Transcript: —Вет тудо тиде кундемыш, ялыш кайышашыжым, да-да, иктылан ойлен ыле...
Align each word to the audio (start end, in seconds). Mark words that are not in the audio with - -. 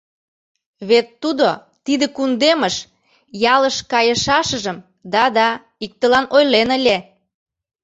—Вет 0.89 1.07
тудо 1.21 1.47
тиде 1.85 2.05
кундемыш, 2.15 2.75
ялыш 3.53 3.77
кайышашыжым, 3.91 4.77
да-да, 5.13 5.49
иктылан 5.85 6.25
ойлен 6.35 6.69
ыле... 6.77 6.97